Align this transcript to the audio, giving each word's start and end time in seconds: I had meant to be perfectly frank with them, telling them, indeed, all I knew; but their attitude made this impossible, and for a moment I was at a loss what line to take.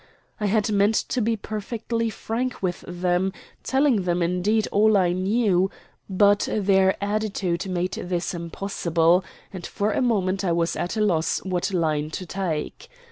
I 0.39 0.47
had 0.47 0.71
meant 0.71 0.95
to 0.95 1.21
be 1.21 1.35
perfectly 1.37 2.09
frank 2.09 2.63
with 2.63 2.83
them, 2.87 3.31
telling 3.63 4.01
them, 4.01 4.23
indeed, 4.23 4.67
all 4.71 4.97
I 4.97 5.11
knew; 5.13 5.69
but 6.09 6.49
their 6.51 6.95
attitude 7.03 7.67
made 7.69 7.91
this 7.93 8.33
impossible, 8.33 9.23
and 9.53 9.63
for 9.63 9.91
a 9.91 10.01
moment 10.01 10.43
I 10.43 10.53
was 10.53 10.75
at 10.75 10.97
a 10.97 11.01
loss 11.01 11.37
what 11.43 11.71
line 11.71 12.09
to 12.17 12.25
take. 12.25 12.89